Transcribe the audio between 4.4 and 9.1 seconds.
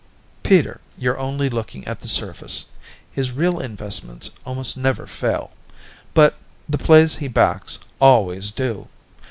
almost never fail. But the plays he backs always do.